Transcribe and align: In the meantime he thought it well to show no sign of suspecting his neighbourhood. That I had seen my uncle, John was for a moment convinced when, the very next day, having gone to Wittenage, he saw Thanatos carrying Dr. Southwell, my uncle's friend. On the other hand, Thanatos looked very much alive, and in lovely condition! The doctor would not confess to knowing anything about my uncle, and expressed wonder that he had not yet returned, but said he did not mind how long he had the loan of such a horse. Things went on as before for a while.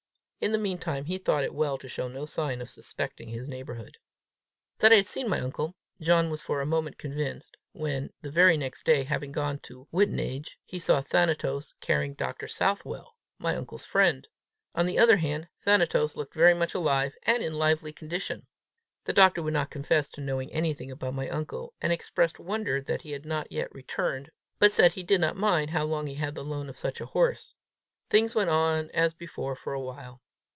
In 0.43 0.53
the 0.53 0.57
meantime 0.57 1.05
he 1.05 1.19
thought 1.19 1.43
it 1.43 1.53
well 1.53 1.77
to 1.77 1.87
show 1.87 2.07
no 2.07 2.25
sign 2.25 2.61
of 2.61 2.69
suspecting 2.71 3.27
his 3.29 3.47
neighbourhood. 3.47 3.99
That 4.79 4.91
I 4.91 4.95
had 4.95 5.05
seen 5.05 5.29
my 5.29 5.39
uncle, 5.39 5.75
John 6.01 6.31
was 6.31 6.41
for 6.41 6.61
a 6.61 6.65
moment 6.65 6.97
convinced 6.97 7.57
when, 7.73 8.09
the 8.23 8.31
very 8.31 8.57
next 8.57 8.83
day, 8.83 9.03
having 9.03 9.31
gone 9.31 9.59
to 9.59 9.87
Wittenage, 9.91 10.57
he 10.65 10.79
saw 10.79 10.99
Thanatos 10.99 11.75
carrying 11.79 12.15
Dr. 12.15 12.47
Southwell, 12.47 13.17
my 13.37 13.55
uncle's 13.55 13.85
friend. 13.85 14.27
On 14.73 14.87
the 14.87 14.97
other 14.97 15.17
hand, 15.17 15.47
Thanatos 15.63 16.15
looked 16.15 16.33
very 16.33 16.55
much 16.55 16.73
alive, 16.73 17.13
and 17.21 17.43
in 17.43 17.53
lovely 17.59 17.93
condition! 17.93 18.47
The 19.03 19.13
doctor 19.13 19.43
would 19.43 19.53
not 19.53 19.69
confess 19.69 20.09
to 20.09 20.21
knowing 20.21 20.51
anything 20.51 20.89
about 20.89 21.13
my 21.13 21.29
uncle, 21.29 21.75
and 21.81 21.93
expressed 21.93 22.39
wonder 22.39 22.81
that 22.81 23.03
he 23.03 23.11
had 23.11 23.27
not 23.27 23.51
yet 23.51 23.71
returned, 23.75 24.31
but 24.57 24.71
said 24.71 24.93
he 24.93 25.03
did 25.03 25.21
not 25.21 25.37
mind 25.37 25.69
how 25.69 25.83
long 25.83 26.07
he 26.07 26.15
had 26.15 26.33
the 26.33 26.43
loan 26.43 26.67
of 26.67 26.77
such 26.79 26.99
a 26.99 27.05
horse. 27.05 27.53
Things 28.09 28.33
went 28.33 28.49
on 28.49 28.89
as 28.89 29.13
before 29.13 29.55
for 29.55 29.73
a 29.73 29.79
while. 29.79 30.19